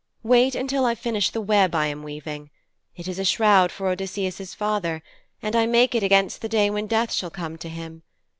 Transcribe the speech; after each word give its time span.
Wait 0.23 0.55
until 0.55 0.83
I 0.83 0.95
finish 0.95 1.29
the 1.29 1.41
web 1.41 1.75
I 1.75 1.85
am 1.85 2.01
weaving. 2.01 2.49
It 2.95 3.07
is 3.07 3.19
a 3.19 3.23
shroud 3.23 3.71
for 3.71 3.87
Odysseus' 3.87 4.55
father, 4.55 5.03
and 5.43 5.55
I 5.55 5.67
make 5.67 5.93
it 5.93 6.01
against 6.01 6.41
the 6.41 6.49
day 6.49 6.71
when 6.71 6.87
death 6.87 7.13
shall 7.13 7.29
come 7.29 7.55
to 7.59 7.69
him. 7.69 8.01